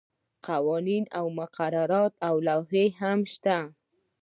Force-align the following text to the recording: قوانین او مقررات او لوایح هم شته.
قوانین 0.47 1.03
او 1.19 1.25
مقررات 1.39 2.13
او 2.27 2.35
لوایح 2.47 2.91
هم 3.03 3.19
شته. 3.33 3.57